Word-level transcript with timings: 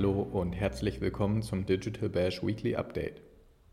Hallo 0.00 0.22
und 0.22 0.54
herzlich 0.54 1.02
willkommen 1.02 1.42
zum 1.42 1.66
Digital 1.66 2.08
Bash 2.08 2.42
Weekly 2.42 2.74
Update. 2.74 3.20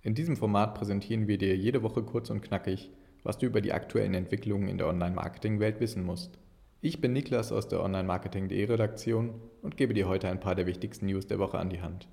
In 0.02 0.14
diesem 0.14 0.36
Format 0.36 0.76
präsentieren 0.76 1.26
wir 1.30 1.38
dir 1.38 1.56
jede 1.56 1.84
Woche 1.84 2.04
kurz 2.04 2.30
und 2.30 2.42
knackig, 2.42 2.92
was 3.24 3.38
du 3.38 3.46
über 3.46 3.62
die 3.62 3.72
aktuellen 3.72 4.14
Entwicklungen 4.14 4.68
in 4.68 4.78
der 4.78 4.88
Online-Marketing-Welt 4.88 5.80
wissen 5.80 6.04
musst. 6.04 6.38
Ich 6.82 7.00
bin 7.00 7.14
Niklas 7.14 7.54
aus 7.54 7.70
der 7.70 7.82
Online-Marketing.de 7.82 8.62
Redaktion 8.66 9.36
und 9.62 9.78
gebe 9.78 9.94
dir 9.94 10.10
heute 10.10 10.28
ein 10.28 10.42
paar 10.42 10.54
der 10.54 10.66
wichtigsten 10.66 11.06
News 11.06 11.28
der 11.28 11.40
Woche 11.40 11.60
an 11.60 11.70
die 11.70 11.82
Hand. 11.82 12.10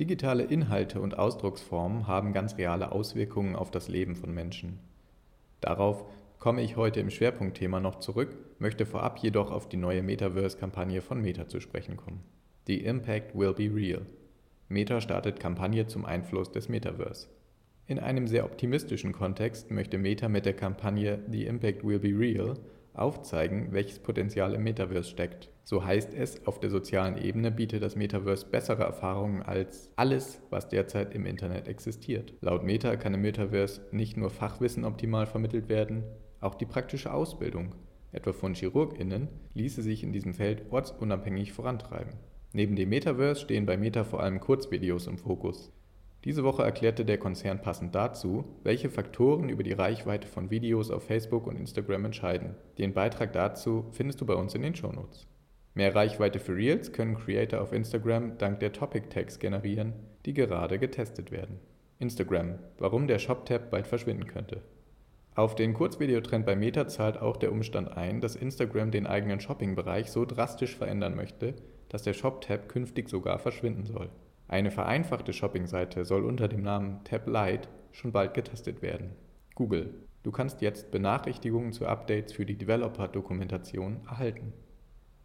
Digitale 0.00 0.42
Inhalte 0.42 1.00
und 1.00 1.16
Ausdrucksformen 1.16 2.08
haben 2.08 2.32
ganz 2.32 2.58
reale 2.58 2.90
Auswirkungen 2.90 3.54
auf 3.54 3.70
das 3.70 3.86
Leben 3.86 4.16
von 4.16 4.34
Menschen. 4.34 4.80
Darauf 5.60 6.04
komme 6.42 6.62
ich 6.62 6.74
heute 6.74 6.98
im 6.98 7.08
Schwerpunktthema 7.08 7.78
noch 7.78 8.00
zurück, 8.00 8.36
möchte 8.58 8.84
vorab 8.84 9.20
jedoch 9.20 9.52
auf 9.52 9.68
die 9.68 9.76
neue 9.76 10.02
Metaverse-Kampagne 10.02 11.00
von 11.00 11.20
Meta 11.20 11.46
zu 11.46 11.60
sprechen 11.60 11.96
kommen. 11.96 12.24
The 12.66 12.84
Impact 12.84 13.36
Will 13.36 13.52
Be 13.52 13.72
Real. 13.72 14.02
Meta 14.68 15.00
startet 15.00 15.38
Kampagne 15.38 15.86
zum 15.86 16.04
Einfluss 16.04 16.50
des 16.50 16.68
Metaverse. 16.68 17.28
In 17.86 18.00
einem 18.00 18.26
sehr 18.26 18.44
optimistischen 18.44 19.12
Kontext 19.12 19.70
möchte 19.70 19.98
Meta 19.98 20.28
mit 20.28 20.44
der 20.44 20.54
Kampagne 20.54 21.20
The 21.30 21.46
Impact 21.46 21.84
Will 21.84 22.00
Be 22.00 22.08
Real 22.08 22.54
aufzeigen, 22.92 23.68
welches 23.70 24.00
Potenzial 24.00 24.54
im 24.54 24.64
Metaverse 24.64 25.10
steckt. 25.10 25.48
So 25.62 25.84
heißt 25.84 26.12
es, 26.12 26.44
auf 26.44 26.58
der 26.58 26.70
sozialen 26.70 27.18
Ebene 27.18 27.52
bietet 27.52 27.84
das 27.84 27.94
Metaverse 27.94 28.46
bessere 28.46 28.82
Erfahrungen 28.82 29.42
als 29.42 29.92
alles, 29.94 30.42
was 30.50 30.68
derzeit 30.68 31.14
im 31.14 31.24
Internet 31.24 31.68
existiert. 31.68 32.34
Laut 32.40 32.64
Meta 32.64 32.96
kann 32.96 33.14
im 33.14 33.22
Metaverse 33.22 33.82
nicht 33.92 34.16
nur 34.16 34.28
Fachwissen 34.28 34.84
optimal 34.84 35.26
vermittelt 35.26 35.68
werden, 35.68 36.02
auch 36.42 36.54
die 36.54 36.66
praktische 36.66 37.12
Ausbildung, 37.12 37.74
etwa 38.12 38.32
von 38.32 38.54
Chirurginnen, 38.54 39.28
ließe 39.54 39.80
sich 39.80 40.02
in 40.02 40.12
diesem 40.12 40.34
Feld 40.34 40.70
ortsunabhängig 40.70 41.52
vorantreiben. 41.52 42.12
Neben 42.52 42.76
dem 42.76 42.90
Metaverse 42.90 43.40
stehen 43.40 43.64
bei 43.64 43.78
Meta 43.78 44.04
vor 44.04 44.22
allem 44.22 44.38
Kurzvideos 44.38 45.06
im 45.06 45.16
Fokus. 45.16 45.72
Diese 46.24 46.44
Woche 46.44 46.62
erklärte 46.62 47.04
der 47.04 47.18
Konzern 47.18 47.62
passend 47.62 47.94
dazu, 47.94 48.44
welche 48.62 48.90
Faktoren 48.90 49.48
über 49.48 49.62
die 49.62 49.72
Reichweite 49.72 50.28
von 50.28 50.50
Videos 50.50 50.90
auf 50.90 51.04
Facebook 51.04 51.46
und 51.46 51.56
Instagram 51.56 52.04
entscheiden. 52.04 52.54
Den 52.78 52.92
Beitrag 52.92 53.32
dazu 53.32 53.86
findest 53.90 54.20
du 54.20 54.26
bei 54.26 54.34
uns 54.34 54.54
in 54.54 54.62
den 54.62 54.74
Shownotes. 54.74 55.26
Mehr 55.74 55.94
Reichweite 55.94 56.38
für 56.38 56.54
Reels 56.54 56.92
können 56.92 57.16
Creator 57.16 57.60
auf 57.60 57.72
Instagram 57.72 58.36
dank 58.36 58.60
der 58.60 58.72
Topic 58.72 59.08
Tags 59.08 59.38
generieren, 59.38 59.94
die 60.26 60.34
gerade 60.34 60.78
getestet 60.78 61.32
werden. 61.32 61.58
Instagram, 61.98 62.58
warum 62.78 63.06
der 63.06 63.18
Shop-Tab 63.18 63.70
bald 63.70 63.86
verschwinden 63.86 64.26
könnte. 64.26 64.62
Auf 65.34 65.54
den 65.54 65.72
Kurzvideotrend 65.72 66.44
bei 66.44 66.54
Meta 66.54 66.86
zahlt 66.88 67.18
auch 67.18 67.38
der 67.38 67.52
Umstand 67.52 67.96
ein, 67.96 68.20
dass 68.20 68.36
Instagram 68.36 68.90
den 68.90 69.06
eigenen 69.06 69.40
Shopping-Bereich 69.40 70.10
so 70.10 70.26
drastisch 70.26 70.76
verändern 70.76 71.16
möchte, 71.16 71.54
dass 71.88 72.02
der 72.02 72.12
Shop-Tab 72.12 72.68
künftig 72.68 73.08
sogar 73.08 73.38
verschwinden 73.38 73.86
soll. 73.86 74.10
Eine 74.46 74.70
vereinfachte 74.70 75.32
Shopping-Seite 75.32 76.04
soll 76.04 76.26
unter 76.26 76.48
dem 76.48 76.62
Namen 76.62 77.02
Tab 77.04 77.26
Lite 77.26 77.70
schon 77.92 78.12
bald 78.12 78.34
getestet 78.34 78.82
werden. 78.82 79.12
Google. 79.54 79.94
Du 80.22 80.32
kannst 80.32 80.60
jetzt 80.60 80.90
Benachrichtigungen 80.90 81.72
zu 81.72 81.86
Updates 81.86 82.34
für 82.34 82.44
die 82.44 82.58
Developer-Dokumentation 82.58 84.02
erhalten. 84.06 84.52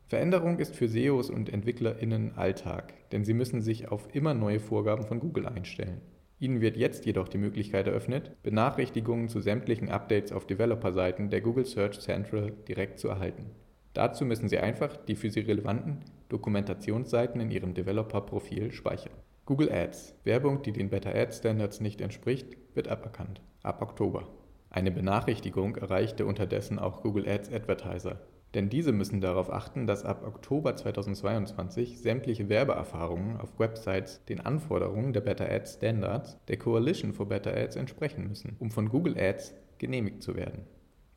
Veränderung 0.07 0.59
ist 0.59 0.73
für 0.77 0.87
SEOs 0.87 1.29
und 1.29 1.51
EntwicklerInnen 1.51 2.37
Alltag, 2.37 2.93
denn 3.11 3.25
sie 3.25 3.33
müssen 3.33 3.61
sich 3.61 3.89
auf 3.89 4.07
immer 4.15 4.33
neue 4.33 4.61
Vorgaben 4.61 5.05
von 5.05 5.19
Google 5.19 5.45
einstellen. 5.45 5.99
Ihnen 6.39 6.61
wird 6.61 6.77
jetzt 6.77 7.05
jedoch 7.05 7.27
die 7.27 7.39
Möglichkeit 7.39 7.87
eröffnet, 7.87 8.41
Benachrichtigungen 8.43 9.27
zu 9.27 9.41
sämtlichen 9.41 9.89
Updates 9.89 10.31
auf 10.31 10.45
Developer-Seiten 10.45 11.31
der 11.31 11.41
Google 11.41 11.65
Search 11.65 11.99
Central 11.99 12.51
direkt 12.67 12.99
zu 12.99 13.07
erhalten. 13.07 13.47
Dazu 13.93 14.23
müssen 14.25 14.47
Sie 14.47 14.59
einfach 14.59 14.95
die 14.95 15.15
für 15.15 15.31
Sie 15.31 15.39
relevanten 15.39 16.01
Dokumentationsseiten 16.29 17.41
in 17.41 17.49
Ihrem 17.49 17.73
Developer-Profil 17.73 18.71
speichern. 18.71 19.13
Google 19.45 19.71
Ads. 19.71 20.13
Werbung, 20.25 20.61
die 20.61 20.73
den 20.73 20.89
Better 20.89 21.15
Ads 21.15 21.37
Standards 21.37 21.79
nicht 21.79 22.01
entspricht, 22.01 22.55
wird 22.75 22.89
aberkannt. 22.89 23.41
Ab 23.63 23.81
Oktober. 23.81 24.27
Eine 24.69 24.91
Benachrichtigung 24.91 25.77
erreichte 25.77 26.27
unterdessen 26.27 26.77
auch 26.77 27.01
Google 27.01 27.27
Ads 27.27 27.51
Advertiser. 27.51 28.19
Denn 28.57 28.69
diese 28.69 28.91
müssen 28.91 29.21
darauf 29.21 29.53
achten, 29.53 29.85
dass 29.85 30.03
ab 30.03 30.25
Oktober 30.25 30.75
2022 30.75 31.99
sämtliche 31.99 32.49
Werbeerfahrungen 32.49 33.37
auf 33.37 33.59
Websites 33.59 34.25
den 34.25 34.39
Anforderungen 34.39 35.13
der 35.13 35.21
Better 35.21 35.47
Ads 35.47 35.75
Standards 35.75 36.39
der 36.47 36.57
Coalition 36.57 37.13
for 37.13 37.27
Better 37.27 37.55
Ads 37.55 37.75
entsprechen 37.75 38.27
müssen, 38.27 38.55
um 38.57 38.71
von 38.71 38.89
Google 38.89 39.15
Ads 39.15 39.53
genehmigt 39.77 40.23
zu 40.23 40.35
werden. 40.35 40.63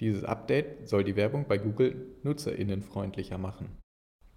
Dieses 0.01 0.23
Update 0.23 0.87
soll 0.87 1.03
die 1.03 1.17
Werbung 1.17 1.47
bei 1.49 1.57
Google 1.57 2.09
nutzerinnenfreundlicher 2.25 3.39
machen. 3.39 3.71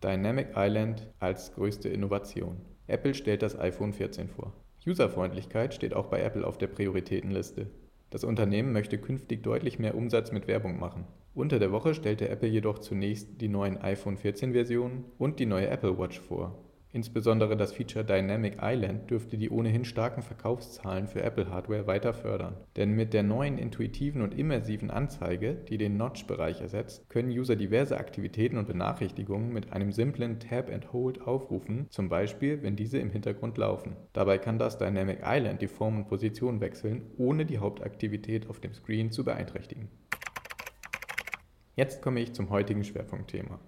Dynamic 0.02 0.52
Island 0.56 1.12
als 1.20 1.54
größte 1.56 1.90
Innovation. 1.90 2.62
Apple 2.88 3.16
stellt 3.16 3.42
das 3.42 3.60
iPhone 3.60 3.92
14 3.92 4.30
vor. 4.30 4.54
Userfreundlichkeit 4.88 5.74
steht 5.74 5.94
auch 5.94 6.06
bei 6.06 6.22
Apple 6.22 6.48
auf 6.48 6.58
der 6.58 6.68
Prioritätenliste. 6.68 7.68
Das 8.14 8.24
Unternehmen 8.24 8.74
möchte 8.74 9.00
künftig 9.00 9.42
deutlich 9.42 9.80
mehr 9.80 9.96
Umsatz 9.96 10.32
mit 10.32 10.48
Werbung 10.48 10.80
machen. 10.80 11.08
Unter 11.34 11.58
der 11.58 11.72
Woche 11.72 11.96
stellte 11.96 12.30
Apple 12.30 12.48
jedoch 12.48 12.78
zunächst 12.78 13.42
die 13.42 13.48
neuen 13.48 13.82
iPhone 13.82 14.18
14 14.18 14.54
Versionen 14.54 15.06
und 15.18 15.40
die 15.40 15.48
neue 15.48 15.68
Apple 15.68 15.98
Watch 15.98 16.20
vor. 16.20 16.56
Insbesondere 16.96 17.58
das 17.58 17.74
Feature 17.74 18.06
Dynamic 18.06 18.58
Island 18.62 19.10
dürfte 19.10 19.36
die 19.36 19.50
ohnehin 19.50 19.84
starken 19.84 20.22
Verkaufszahlen 20.22 21.08
für 21.08 21.24
Apple-Hardware 21.24 21.88
weiter 21.88 22.14
fördern. 22.14 22.56
Denn 22.76 22.92
mit 22.92 23.16
der 23.16 23.24
neuen 23.24 23.58
intuitiven 23.58 24.22
und 24.22 24.38
immersiven 24.38 24.92
Anzeige, 24.92 25.56
die 25.56 25.80
den 25.80 25.98
Notch-Bereich 25.98 26.62
ersetzt, 26.62 27.10
können 27.10 27.32
User 27.32 27.56
diverse 27.56 27.98
Aktivitäten 27.98 28.58
und 28.58 28.68
Benachrichtigungen 28.68 29.52
mit 29.52 29.74
einem 29.74 29.92
simplen 29.92 30.40
Tap 30.40 30.72
and 30.72 30.94
Hold 30.94 31.22
aufrufen, 31.22 31.88
zum 31.90 32.10
Beispiel 32.10 32.62
wenn 32.62 32.76
diese 32.76 33.00
im 33.00 33.10
Hintergrund 33.10 33.58
laufen. 33.58 33.96
Dabei 34.14 34.38
kann 34.38 34.60
das 34.60 34.78
Dynamic 34.78 35.22
Island 35.26 35.64
die 35.64 35.68
Form 35.68 35.98
und 35.98 36.08
Position 36.08 36.62
wechseln, 36.62 37.10
ohne 37.18 37.48
die 37.48 37.58
Hauptaktivität 37.58 38.48
auf 38.48 38.60
dem 38.60 38.76
Screen 38.76 39.10
zu 39.10 39.26
beeinträchtigen. 39.26 39.90
Jetzt 41.76 42.04
komme 42.04 42.20
ich 42.20 42.34
zum 42.34 42.52
heutigen 42.52 42.84
Schwerpunktthema. 42.84 43.60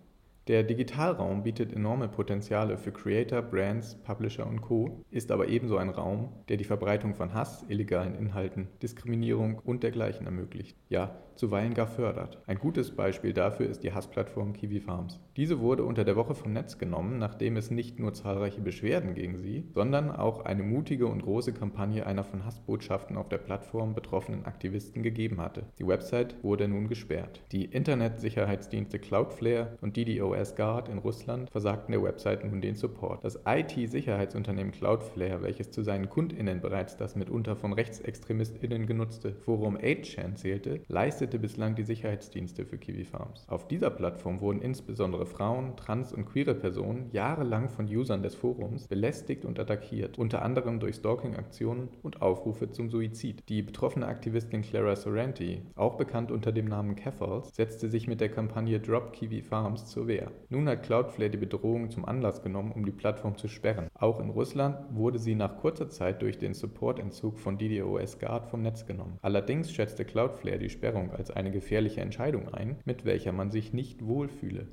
Der 0.48 0.62
Digitalraum 0.62 1.42
bietet 1.42 1.74
enorme 1.74 2.08
Potenziale 2.08 2.78
für 2.78 2.92
Creator, 2.92 3.42
Brands, 3.42 3.96
Publisher 4.04 4.46
und 4.46 4.62
Co., 4.62 5.04
ist 5.10 5.32
aber 5.32 5.48
ebenso 5.48 5.78
ein 5.78 5.90
Raum, 5.90 6.34
der 6.50 6.58
die 6.58 6.64
Verbreitung 6.64 7.16
von 7.16 7.34
Hass, 7.34 7.66
illegalen 7.68 8.14
Inhalten, 8.14 8.68
Diskriminierung 8.84 9.58
und 9.58 9.82
dergleichen 9.82 10.28
ermöglicht. 10.28 10.78
Ja, 10.88 11.16
zuweilen 11.36 11.74
gar 11.74 11.88
fördert. 11.88 12.42
Ein 12.46 12.60
gutes 12.60 12.92
Beispiel 12.96 13.34
dafür 13.34 13.68
ist 13.68 13.84
die 13.84 13.92
Hassplattform 13.92 14.54
Kiwi 14.54 14.80
Farms. 14.80 15.20
Diese 15.36 15.60
wurde 15.60 15.84
unter 15.84 16.04
der 16.04 16.16
Woche 16.16 16.36
vom 16.36 16.54
Netz 16.54 16.78
genommen, 16.78 17.18
nachdem 17.18 17.58
es 17.58 17.72
nicht 17.72 18.00
nur 18.00 18.14
zahlreiche 18.14 18.62
Beschwerden 18.62 19.16
gegen 19.16 19.38
sie, 19.38 19.66
sondern 19.74 20.12
auch 20.12 20.46
eine 20.46 20.64
mutige 20.64 21.08
und 21.08 21.24
große 21.24 21.54
Kampagne 21.54 22.06
einer 22.06 22.24
von 22.24 22.46
Hassbotschaften 22.46 23.18
auf 23.18 23.30
der 23.30 23.40
Plattform 23.40 23.96
betroffenen 23.96 24.46
Aktivisten 24.46 25.02
gegeben 25.02 25.42
hatte. 25.42 25.64
Die 25.80 25.88
Website 25.88 26.36
wurde 26.44 26.68
nun 26.68 26.88
gesperrt. 26.88 27.42
Die 27.52 27.66
Internetsicherheitsdienste 27.66 29.00
Cloudflare 29.00 29.78
und 29.82 29.98
DDoS 29.98 30.35
Guard 30.56 30.90
in 30.90 30.98
Russland 30.98 31.50
versagten 31.50 31.94
der 31.94 32.04
Website 32.04 32.44
nun 32.44 32.62
den 32.62 32.76
Support. 32.76 33.24
Das 33.24 33.40
IT-Sicherheitsunternehmen 33.46 34.72
Cloudflare, 34.72 35.42
welches 35.42 35.72
zu 35.72 35.82
seinen 35.82 36.10
KundInnen 36.10 36.62
bereits 36.62 36.98
das 36.98 37.16
mitunter 37.16 37.56
von 37.56 37.74
RechtsextremistInnen 37.74 38.86
genutzte 38.86 39.34
Forum 39.34 39.78
8chan 39.78 40.36
zählte, 40.36 40.82
leistete 40.88 41.40
bislang 41.40 41.76
die 41.76 41.84
Sicherheitsdienste 41.84 42.66
für 42.66 42.78
Kiwi 42.78 43.06
Farms. 43.06 43.46
Auf 43.48 43.68
dieser 43.68 43.90
Plattform 43.90 44.42
wurden 44.42 44.62
insbesondere 44.62 45.26
Frauen, 45.26 45.76
trans- 45.78 46.14
und 46.14 46.26
queere 46.26 46.56
Personen 46.56 47.10
jahrelang 47.12 47.70
von 47.70 47.86
Usern 47.86 48.22
des 48.22 48.36
Forums 48.36 48.88
belästigt 48.88 49.46
und 49.46 49.60
attackiert, 49.60 50.18
unter 50.18 50.42
anderem 50.42 50.80
durch 50.80 50.98
Stalking-Aktionen 50.98 51.90
und 52.04 52.22
Aufrufe 52.22 52.70
zum 52.70 52.90
Suizid. 52.90 53.44
Die 53.48 53.62
betroffene 53.62 54.08
Aktivistin 54.08 54.62
Clara 54.62 54.96
Sorrenti, 54.96 55.62
auch 55.76 55.96
bekannt 55.96 56.32
unter 56.32 56.52
dem 56.52 56.66
Namen 56.66 56.96
Caffals, 56.96 57.56
setzte 57.56 57.90
sich 57.90 58.08
mit 58.08 58.20
der 58.20 58.30
Kampagne 58.30 58.80
Drop 58.80 59.14
Kiwi 59.14 59.42
Farms 59.42 59.86
zur 59.86 60.08
Wehr. 60.08 60.25
Nun 60.50 60.68
hat 60.70 60.84
Cloudflare 60.84 61.30
die 61.30 61.38
Bedrohung 61.38 61.90
zum 61.90 62.06
Anlass 62.06 62.42
genommen, 62.42 62.72
um 62.72 62.86
die 62.86 62.92
Plattform 62.92 63.38
zu 63.38 63.48
sperren. 63.48 63.88
Auch 63.94 64.20
in 64.20 64.30
Russland 64.30 64.78
wurde 64.90 65.20
sie 65.20 65.36
nach 65.36 65.58
kurzer 65.58 65.90
Zeit 65.90 66.22
durch 66.22 66.38
den 66.38 66.54
Supportentzug 66.54 67.40
von 67.40 67.58
DDoS 67.58 68.20
Guard 68.20 68.48
vom 68.48 68.62
Netz 68.62 68.86
genommen. 68.86 69.18
Allerdings 69.22 69.72
schätzte 69.72 70.06
Cloudflare 70.06 70.60
die 70.60 70.70
Sperrung 70.70 71.12
als 71.12 71.32
eine 71.32 71.52
gefährliche 71.52 72.02
Entscheidung 72.02 72.54
ein, 72.54 72.78
mit 72.86 73.06
welcher 73.06 73.32
man 73.32 73.52
sich 73.52 73.74
nicht 73.74 74.06
wohlfühle. 74.06 74.68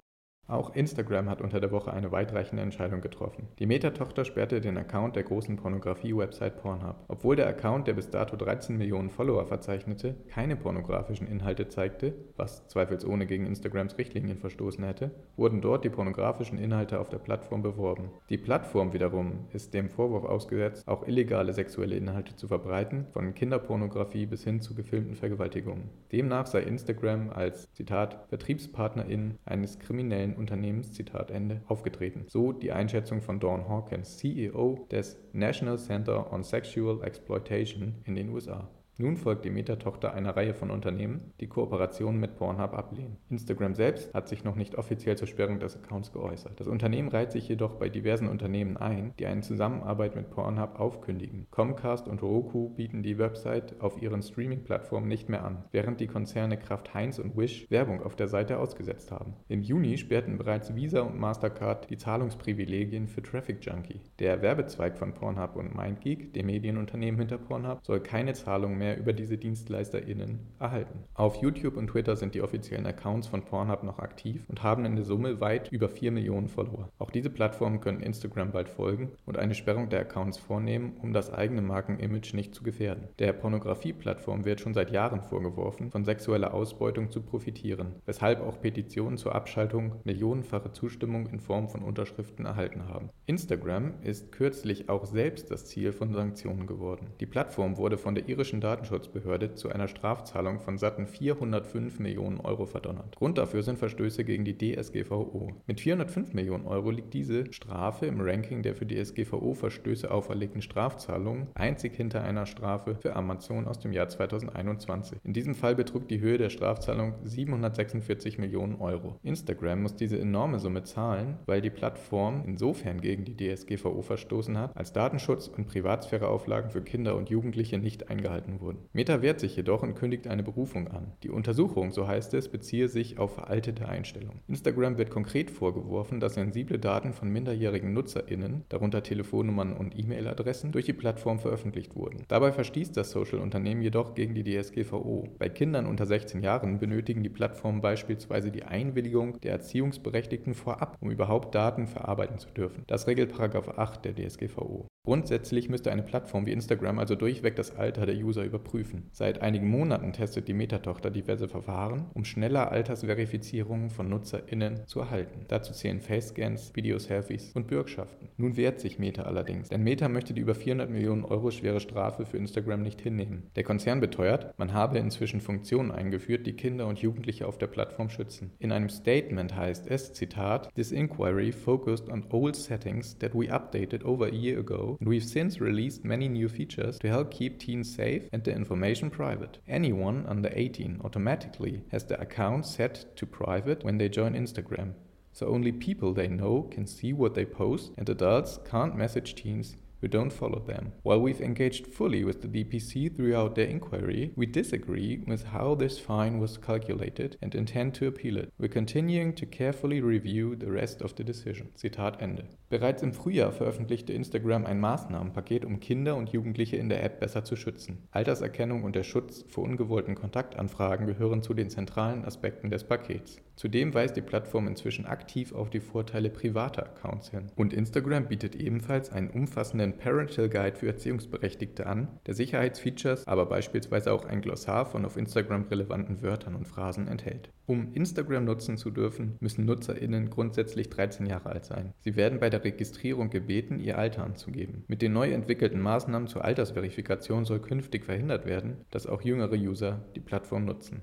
Auch 0.49 0.75
Instagram 0.75 1.31
hat 1.31 1.41
unter 1.41 1.61
der 1.61 1.71
Woche 1.71 1.93
eine 1.93 2.11
weitreichende 2.11 2.63
Entscheidung 2.63 3.01
getroffen. 3.01 3.49
Die 3.59 3.67
Meta-Tochter 3.67 4.25
sperrte 4.25 4.61
den 4.61 4.77
Account 4.77 5.15
der 5.17 5.23
großen 5.23 5.57
Pornografie-Website 5.57 6.61
Pornhub. 6.61 6.97
Obwohl 7.09 7.37
der 7.37 7.47
Account, 7.47 7.87
der 7.87 7.95
bis 7.95 8.11
dato 8.11 8.37
13 8.37 8.77
Millionen 8.77 9.09
Follower 9.09 9.47
verzeichnete, 9.47 10.17
keine 10.29 10.57
pornografischen 10.57 11.29
Inhalte 11.29 11.69
zeigte, 11.69 12.15
was 12.37 12.67
zweifelsohne 12.67 13.27
gegen 13.27 13.47
Instagrams 13.47 13.97
Richtlinien 13.97 14.37
verstoßen 14.37 14.85
hätte, 14.85 15.13
wurden 15.37 15.61
dort 15.61 15.85
die 15.85 15.91
pornografischen 15.91 16.59
Inhalte 16.59 16.99
auf 16.99 17.09
der 17.09 17.19
Plattform 17.19 17.63
beworben. 17.63 18.11
Die 18.29 18.39
Plattform 18.39 18.93
wiederum 18.93 19.47
ist 19.53 19.73
dem 19.75 19.89
Vorwurf 19.89 20.25
ausgesetzt, 20.25 20.87
auch 20.89 21.07
illegale 21.07 21.53
sexuelle 21.53 21.97
Inhalte 21.97 22.35
zu 22.35 22.49
verbreiten, 22.49 23.07
von 23.13 23.35
Kinderpornografie 23.35 24.27
bis 24.27 24.43
hin 24.43 24.61
zu 24.61 24.75
gefilmten 24.75 25.15
Vergewaltigungen. 25.15 25.89
Demnach 26.11 26.47
sei 26.47 26.63
Instagram 26.63 27.31
als, 27.31 27.73
Zitat, 27.73 28.25
Vertriebspartnerin 28.29 29.39
eines 29.45 29.79
kriminellen 29.79 30.32
Unternehmens, 30.37 30.93
Zitat 30.93 31.31
Ende, 31.31 31.63
aufgetreten. 31.67 32.25
So 32.29 32.53
die 32.53 32.73
Einschätzung 32.73 33.21
von 33.21 33.41
Dawn 33.41 33.69
Hawkins, 33.69 34.19
CEO 34.19 34.87
des 34.91 35.19
National 35.33 35.79
Center 35.79 36.33
on 36.33 36.43
Sexual 36.43 37.03
Exploitation 37.03 37.95
in 38.05 38.15
den 38.15 38.31
USA. 38.31 38.69
Nun 39.03 39.17
folgt 39.17 39.45
die 39.45 39.51
Meta-Tochter 39.51 40.15
einer 40.15 40.37
Reihe 40.37 40.55
von 40.55 40.71
Unternehmen, 40.71 41.33
die 41.41 41.49
Kooperationen 41.49 42.21
mit 42.21 42.37
Pornhub 42.37 42.73
ablehnen. 42.73 43.17
Instagram 43.31 43.75
selbst 43.75 44.15
hat 44.15 44.29
sich 44.29 44.45
noch 44.45 44.55
nicht 44.55 44.77
offiziell 44.77 45.17
zur 45.17 45.27
Sperrung 45.27 45.59
des 45.59 45.75
Accounts 45.75 46.13
geäußert. 46.13 46.61
Das 46.61 46.69
Unternehmen 46.69 47.09
reiht 47.09 47.33
sich 47.33 47.49
jedoch 47.49 47.75
bei 47.75 47.89
diversen 47.89 48.29
Unternehmen 48.29 48.77
ein, 48.77 49.13
die 49.19 49.27
eine 49.27 49.41
Zusammenarbeit 49.41 50.15
mit 50.15 50.31
Pornhub 50.31 50.79
aufkündigen. 50.79 51.49
Comcast 51.51 52.07
und 52.07 52.23
Roku 52.23 52.69
bieten 52.69 53.03
die 53.03 53.19
Website 53.19 53.81
auf 53.81 54.01
ihren 54.01 54.23
Streaming-Plattformen 54.23 55.09
nicht 55.09 55.29
mehr 55.29 55.45
an, 55.45 55.65
während 55.73 55.99
die 55.99 56.07
Konzerne 56.07 56.57
Kraft 56.57 56.95
Heinz 56.95 57.19
und 57.19 57.37
Wish 57.37 57.69
Werbung 57.73 58.05
auf 58.05 58.15
der 58.15 58.29
Seite 58.29 58.61
ausgesetzt 58.61 59.11
haben. 59.11 59.35
Im 59.49 59.63
Juni 59.63 59.99
sperrten 59.99 60.39
bereits 60.39 60.77
Visa 60.77 61.01
und 61.01 61.19
Mastercard 61.19 61.91
die 61.91 61.99
Zahlungsprivilegien 61.99 63.09
für 63.09 63.23
Traffic 63.23 63.67
Junkie. 63.67 64.01
Der 64.21 64.43
Werbezweig 64.43 64.97
von 64.97 65.13
Pornhub 65.13 65.57
und 65.57 65.75
MindGeek, 65.75 66.33
dem 66.35 66.47
Medienunternehmen 66.47 67.19
hinter 67.19 67.39
Pornhub, 67.39 67.81
soll 67.83 67.99
keine 67.99 68.35
Zahlungen 68.35 68.79
mehr 68.79 68.92
über 68.97 69.13
diese 69.13 69.39
DienstleisterInnen 69.39 70.41
erhalten. 70.59 71.05
Auf 71.15 71.37
YouTube 71.37 71.77
und 71.77 71.89
Twitter 71.89 72.17
sind 72.17 72.35
die 72.35 72.43
offiziellen 72.43 72.87
Accounts 72.87 73.27
von 73.27 73.43
Pornhub 73.43 73.83
noch 73.83 73.99
aktiv 73.99 74.45
und 74.49 74.63
haben 74.63 74.85
in 74.85 74.97
der 74.97 75.05
Summe 75.05 75.41
weit 75.41 75.71
über 75.71 75.89
4 75.89 76.13
Millionen 76.13 76.49
Follower. 76.49 76.89
Auch 76.99 77.11
diese 77.11 77.31
Plattformen 77.31 77.81
können 77.81 78.01
Instagram 78.01 78.53
bald 78.53 78.69
folgen 78.69 79.13
und 79.27 79.39
eine 79.39 79.55
Sperrung 79.55 79.89
der 79.89 80.01
Accounts 80.01 80.39
vornehmen, 80.39 80.97
um 81.03 81.13
das 81.13 81.33
eigene 81.33 81.63
Markenimage 81.63 82.35
nicht 82.35 82.55
zu 82.55 82.63
gefährden. 82.63 83.09
Der 83.19 83.33
Pornografie-Plattform 83.33 84.45
wird 84.45 84.61
schon 84.61 84.75
seit 84.75 84.91
Jahren 84.91 85.23
vorgeworfen, 85.23 85.91
von 85.91 86.05
sexueller 86.05 86.55
Ausbeutung 86.55 87.11
zu 87.11 87.23
profitieren, 87.23 87.95
weshalb 88.07 88.41
auch 88.41 88.61
Petitionen 88.61 89.19
zur 89.19 89.35
Abschaltung 89.35 90.01
millionenfache 90.05 90.73
Zustimmung 90.73 91.27
in 91.29 91.41
Form 91.41 91.69
von 91.69 91.83
Unterschriften 91.83 92.47
erhalten 92.47 92.89
haben. 92.89 93.11
Instagram 93.27 93.95
ist 94.03 94.33
kürzlich 94.33 94.89
auch 94.89 95.07
selbst 95.07 95.51
das 95.51 95.67
Ziel 95.67 95.93
von 95.93 96.13
Sanktionen 96.13 96.67
geworden. 96.67 97.09
Die 97.21 97.27
Plattform 97.27 97.77
wurde 97.77 97.99
von 97.99 98.15
der 98.15 98.29
irischen 98.29 98.61
Daten 98.61 98.72
Datenschutzbehörde 98.73 99.55
zu 99.55 99.69
einer 99.69 99.87
Strafzahlung 99.87 100.59
von 100.59 100.79
satten 100.79 101.07
405 101.07 101.99
Millionen 101.99 102.41
Euro 102.41 102.65
verdonnert. 102.65 103.17
Grund 103.17 103.37
dafür 103.37 103.63
sind 103.63 103.79
Verstöße 103.79 104.25
gegen 104.25 104.47
die 104.47 104.57
DSGVO. 104.57 105.53
Mit 105.67 105.81
405 105.81 106.33
Millionen 106.33 106.67
Euro 106.67 106.91
liegt 106.91 107.13
diese 107.13 107.53
Strafe 107.53 108.07
im 108.07 108.23
Ranking 108.23 108.63
der 108.63 108.75
für 108.75 108.87
DSGVO-Verstöße 108.87 110.11
auferlegten 110.11 110.63
Strafzahlungen 110.63 111.49
einzig 111.53 111.95
hinter 111.95 112.25
einer 112.25 112.47
Strafe 112.47 112.95
für 112.95 113.15
Amazon 113.15 113.69
aus 113.69 113.79
dem 113.79 113.93
Jahr 113.93 114.09
2021. 114.09 115.19
In 115.23 115.35
diesem 115.35 115.55
Fall 115.55 115.75
betrug 115.75 116.09
die 116.09 116.21
Höhe 116.21 116.39
der 116.39 116.49
Strafzahlung 116.49 117.17
746 117.25 118.39
Millionen 118.39 118.77
Euro. 118.77 119.19
Instagram 119.23 119.83
muss 119.83 119.97
diese 119.97 120.19
enorme 120.19 120.61
Summe 120.61 120.83
zahlen, 120.83 121.37
weil 121.45 121.61
die 121.61 121.69
Plattform 121.69 122.43
insofern 122.47 123.03
gegen 123.03 123.27
die 123.27 123.37
DSGVO 123.37 124.01
verstoßen 124.01 124.57
hat, 124.57 124.75
als 124.75 124.95
Datenschutz 124.95 125.49
und 125.49 125.67
Privatsphäreauflagen 125.67 126.71
für 126.71 126.81
Kinder 126.81 127.17
und 127.17 127.29
Jugendliche 127.29 127.77
nicht 127.77 128.09
eingehalten 128.09 128.62
wurden. 128.63 128.89
Meta 128.93 129.21
wehrt 129.21 129.41
sich 129.41 129.57
jedoch 129.57 129.83
und 129.83 129.95
kündigt 129.95 130.27
eine 130.27 130.43
Berufung 130.43 130.89
an. 130.89 131.13
Die 131.23 131.31
Untersuchung, 131.31 131.93
so 131.93 132.07
heißt 132.07 132.33
es, 132.35 132.49
beziehe 132.49 132.89
sich 132.89 133.19
auf 133.19 133.35
veraltete 133.35 133.89
Einstellungen. 133.89 134.41
Instagram 134.49 134.99
wird 134.99 135.11
konkret 135.11 135.51
vorgeworfen, 135.51 136.21
dass 136.21 136.35
sensible 136.35 136.79
Daten 136.79 137.13
von 137.13 137.29
minderjährigen 137.29 137.93
NutzerInnen, 137.93 138.65
darunter 138.69 139.03
Telefonnummern 139.03 139.73
und 139.73 139.99
E-Mail-Adressen, 139.99 140.73
durch 140.73 140.87
die 140.87 140.93
Plattform 140.93 141.39
veröffentlicht 141.39 141.97
wurden. 141.97 142.25
Dabei 142.29 142.53
verstieß 142.53 142.93
das 142.93 143.11
Social-Unternehmen 143.11 143.83
jedoch 143.83 144.15
gegen 144.15 144.35
die 144.35 144.45
DSGVO. 144.45 145.29
Bei 145.39 145.49
Kindern 145.49 145.87
unter 145.87 146.07
16 146.07 146.43
Jahren 146.43 146.79
benötigen 146.79 147.23
die 147.23 147.29
Plattformen 147.29 147.81
beispielsweise 147.81 148.51
die 148.51 148.63
Einwilligung 148.63 149.41
der 149.41 149.53
Erziehungsberechtigten 149.53 150.55
vorab, 150.55 150.97
um 151.01 151.11
überhaupt 151.11 151.55
Daten 151.55 151.87
verarbeiten 151.87 152.39
zu 152.39 152.51
dürfen. 152.51 152.85
Das 152.87 153.07
regelt 153.07 153.33
8 153.79 154.05
der 154.05 154.15
DSGVO. 154.15 154.87
Grundsätzlich 155.05 155.69
müsste 155.69 155.91
eine 155.91 156.05
Plattform 156.05 156.47
wie 156.47 156.53
Instagram 156.53 157.01
also 157.01 157.17
durchweg 157.17 157.57
das 157.57 157.75
Alter 157.75 158.07
der 158.07 158.15
User 158.15 158.45
überprüfen. 158.53 159.09
Seit 159.13 159.41
einigen 159.41 159.69
Monaten 159.69 160.13
testet 160.13 160.47
die 160.47 160.53
Meta-Tochter 160.53 161.11
diverse 161.11 161.49
Verfahren, 161.49 162.07
um 162.13 162.25
schneller 162.25 162.71
Altersverifizierungen 162.71 163.89
von 163.89 164.11
NutzerInnen 164.11 164.87
zu 164.87 165.01
erhalten. 165.01 165.47
Dazu 165.49 165.73
zählen 165.73 166.01
Face-Scans, 166.01 166.73
Video-Selfies 166.75 167.53
und 167.55 167.67
Bürgschaften. 167.67 168.29
Nun 168.37 168.57
wehrt 168.57 168.81
sich 168.81 168.99
Meta 168.99 169.23
allerdings, 169.23 169.71
denn 169.71 169.83
Meta 169.83 170.09
möchte 170.09 170.35
die 170.35 170.43
über 170.43 170.55
400 170.55 170.91
Millionen 170.91 171.25
Euro 171.25 171.51
schwere 171.51 171.81
Strafe 171.81 172.27
für 172.27 172.37
Instagram 172.37 172.83
nicht 172.83 173.01
hinnehmen. 173.01 173.51
Der 173.57 173.65
Konzern 173.65 174.01
beteuert, 174.01 174.59
man 174.59 174.75
habe 174.75 174.99
inzwischen 174.99 175.41
Funktionen 175.41 175.91
eingeführt, 175.91 176.47
die 176.47 176.53
Kinder 176.53 176.87
und 176.87 176.99
Jugendliche 176.99 177.47
auf 177.47 177.57
der 177.57 177.69
Plattform 177.69 178.11
schützen. 178.11 178.53
In 178.59 178.73
einem 178.73 178.91
Statement 178.91 179.57
heißt 179.57 179.87
es, 179.89 180.13
Zitat, 180.13 180.69
This 180.75 180.93
inquiry 180.93 181.53
focused 181.53 182.11
on 182.11 182.25
old 182.31 182.57
settings 182.57 183.17
that 183.19 183.35
we 183.35 183.51
updated 183.51 184.05
over 184.05 184.27
a 184.27 184.35
year 184.35 184.59
ago 184.59 184.97
and 185.01 185.09
we've 185.09 185.25
since 185.25 185.61
released 185.61 186.05
many 186.05 186.29
new 186.29 186.49
features 186.49 186.99
to 186.99 187.09
help 187.09 187.31
keep 187.31 187.59
teens 187.59 187.95
safe 187.95 188.29
and 188.33 188.42
their 188.45 188.57
information 188.57 189.11
private. 189.11 189.59
Anyone 189.69 190.25
under 190.29 190.51
18 190.53 191.01
automatically 191.05 191.83
has 191.91 192.05
their 192.05 192.21
account 192.21 192.67
set 192.67 193.17
to 193.17 193.27
private 193.27 193.85
when 193.85 193.99
they 193.99 194.09
join 194.09 194.35
Instagram, 194.35 194.95
so 195.33 195.47
only 195.49 195.73
people 195.73 196.13
they 196.13 196.29
know 196.29 196.63
can 196.71 196.87
see 196.87 197.13
what 197.13 197.35
they 197.35 197.45
post, 197.45 197.93
and 197.97 198.09
adults 198.09 198.59
can't 198.65 198.97
message 198.97 199.35
teens 199.35 199.77
who 200.03 200.09
don't 200.09 200.33
follow 200.33 200.59
them. 200.59 200.93
While 201.05 201.21
we've 201.21 201.41
engaged 201.41 201.87
fully 201.87 202.25
with 202.25 202.43
the 202.43 202.49
DPC 202.49 203.17
throughout 203.17 203.55
their 203.55 203.69
inquiry, 203.69 204.33
we 204.37 204.47
disagree 204.47 205.23
with 205.27 205.45
how 205.53 205.77
this 205.77 205.99
fine 205.99 206.41
was 206.41 206.61
calculated 206.61 207.39
and 207.41 207.55
intend 207.55 207.95
to 207.95 208.09
appeal 208.09 208.37
it. 208.37 208.53
We're 208.59 208.69
continuing 208.69 209.35
to 209.37 209.47
carefully 209.47 210.01
review 210.01 210.57
the 210.57 210.71
rest 210.71 211.03
of 211.03 211.15
the 211.17 211.25
decision. 211.25 211.71
Zitat 211.77 212.21
Ende. 212.21 212.45
Bereits 212.69 213.03
im 213.03 213.13
Frühjahr 213.13 213.53
veröffentlichte 213.53 214.13
Instagram 214.13 214.67
ein 214.67 214.81
Maßnahmenpaket, 214.81 215.65
um 215.65 215.79
Kinder 215.79 216.17
und 216.17 216.31
Jugendliche 216.31 216.77
in 216.77 216.89
der 216.89 217.05
App 217.05 217.21
besser 217.21 217.45
zu 217.45 217.55
schützen. 217.55 218.09
Alterserkennung 218.11 218.83
und 218.83 218.97
der 218.97 219.05
Schutz 219.05 219.45
vor 219.49 219.65
ungewollten 219.65 220.17
Kontaktanfragen 220.17 221.07
gehören 221.07 221.43
zu 221.43 221.55
den 221.55 221.71
zentralen 221.71 222.25
Aspekten 222.25 222.71
des 222.71 222.85
Pakets. 222.85 223.41
Zudem 223.55 223.95
weist 223.95 224.17
die 224.17 224.23
Plattform 224.23 224.67
inzwischen 224.67 225.07
aktiv 225.07 225.55
auf 225.55 225.71
die 225.71 225.81
Vorteile 225.81 226.31
privater 226.31 226.85
Accounts 226.85 227.31
hin. 227.31 227.53
Und 227.55 227.73
Instagram 227.73 228.27
bietet 228.27 228.57
ebenfalls 228.57 229.13
einen 229.13 229.31
umfassenden 229.31 229.92
Parental 229.93 230.49
Guide 230.49 230.77
für 230.77 230.89
Erziehungsberechtigte 230.89 231.87
an, 231.87 232.09
der 232.27 232.35
Sicherheitsfeatures, 232.35 233.27
aber 233.27 233.47
beispielsweise 233.47 234.13
auch 234.13 234.25
ein 234.25 234.43
Glossar 234.43 234.87
von 234.87 235.05
auf 235.05 235.17
Instagram 235.17 235.65
relevanten 235.65 236.23
Wörtern 236.23 236.55
und 236.55 236.67
Phrasen 236.67 237.09
enthält. 237.09 237.51
Um 237.67 237.93
Instagram 237.95 238.45
nutzen 238.45 238.77
zu 238.77 238.91
dürfen, 238.91 239.37
müssen 239.41 239.65
NutzerInnen 239.65 240.31
grundsätzlich 240.31 240.91
13 240.91 241.27
Jahre 241.27 241.51
alt 241.51 241.65
sein. 241.65 241.93
Sie 242.01 242.17
werden 242.17 242.41
bei 242.41 242.51
der 242.51 242.65
Registrierung 242.65 243.31
gebeten, 243.31 243.79
ihr 243.79 243.99
Alter 243.99 244.25
anzugeben. 244.25 244.85
Mit 244.89 245.03
den 245.03 245.13
neu 245.13 245.31
entwickelten 245.31 245.81
Maßnahmen 245.81 246.29
zur 246.29 246.45
Altersverifikation 246.45 247.45
soll 247.45 247.61
künftig 247.61 248.05
verhindert 248.05 248.47
werden, 248.47 248.85
dass 248.91 249.07
auch 249.07 249.23
jüngere 249.23 249.55
User 249.55 250.05
die 250.17 250.21
Plattform 250.21 250.65
nutzen. 250.65 251.03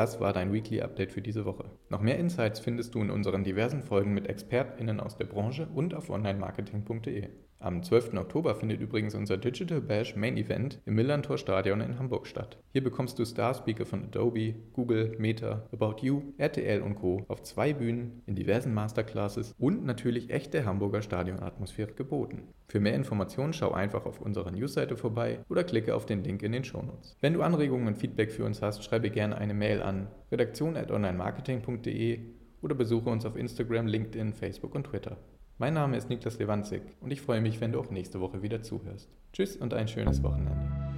Das 0.00 0.18
war 0.18 0.32
dein 0.32 0.50
Weekly 0.50 0.80
Update 0.80 1.12
für 1.12 1.20
diese 1.20 1.44
Woche. 1.44 1.72
Noch 1.90 2.00
mehr 2.00 2.16
Insights 2.16 2.58
findest 2.58 2.94
du 2.94 3.02
in 3.02 3.10
unseren 3.10 3.44
diversen 3.44 3.82
Folgen 3.82 4.14
mit 4.14 4.30
ExpertInnen 4.30 4.98
aus 4.98 5.18
der 5.18 5.26
Branche 5.26 5.68
und 5.74 5.92
auf 5.92 6.08
onlinemarketing.de. 6.08 7.28
Am 7.62 7.82
12. 7.82 8.14
Oktober 8.14 8.54
findet 8.54 8.80
übrigens 8.80 9.14
unser 9.14 9.36
Digital 9.36 9.82
Bash 9.82 10.16
Main 10.16 10.38
Event 10.38 10.80
im 10.86 10.94
Millantor 10.94 11.36
Stadion 11.36 11.82
in 11.82 11.98
Hamburg 11.98 12.26
statt. 12.26 12.56
Hier 12.72 12.82
bekommst 12.82 13.18
du 13.18 13.26
Star-Speaker 13.26 13.84
von 13.84 14.02
Adobe, 14.02 14.54
Google, 14.72 15.14
Meta, 15.18 15.68
About 15.70 15.96
You, 16.00 16.22
RTL 16.38 16.80
und 16.80 16.94
Co. 16.94 17.26
auf 17.28 17.42
zwei 17.42 17.74
Bühnen 17.74 18.22
in 18.24 18.34
diversen 18.34 18.72
Masterclasses 18.72 19.54
und 19.58 19.84
natürlich 19.84 20.30
echte 20.30 20.64
Hamburger 20.64 21.02
Stadionatmosphäre 21.02 21.92
geboten. 21.92 22.48
Für 22.66 22.80
mehr 22.80 22.94
Informationen 22.94 23.52
schau 23.52 23.72
einfach 23.72 24.06
auf 24.06 24.22
unserer 24.22 24.52
Newsseite 24.52 24.96
vorbei 24.96 25.40
oder 25.50 25.62
klicke 25.62 25.94
auf 25.94 26.06
den 26.06 26.24
Link 26.24 26.42
in 26.42 26.52
den 26.52 26.64
Shownotes. 26.64 27.18
Wenn 27.20 27.34
du 27.34 27.42
Anregungen 27.42 27.88
und 27.88 27.98
Feedback 27.98 28.32
für 28.32 28.46
uns 28.46 28.62
hast, 28.62 28.82
schreibe 28.84 29.10
gerne 29.10 29.36
eine 29.36 29.52
Mail 29.52 29.82
an 29.82 30.08
redaktion@onlinemarketing.de 30.32 32.20
oder 32.62 32.74
besuche 32.74 33.10
uns 33.10 33.26
auf 33.26 33.36
Instagram, 33.36 33.86
LinkedIn, 33.86 34.32
Facebook 34.32 34.74
und 34.74 34.84
Twitter. 34.84 35.18
Mein 35.60 35.74
Name 35.74 35.98
ist 35.98 36.08
Niklas 36.08 36.38
Lewandzig 36.38 36.80
und 37.02 37.10
ich 37.10 37.20
freue 37.20 37.42
mich, 37.42 37.60
wenn 37.60 37.72
du 37.72 37.80
auch 37.80 37.90
nächste 37.90 38.18
Woche 38.18 38.40
wieder 38.40 38.62
zuhörst. 38.62 39.10
Tschüss 39.34 39.56
und 39.56 39.74
ein 39.74 39.88
schönes 39.88 40.22
Wochenende. 40.22 40.89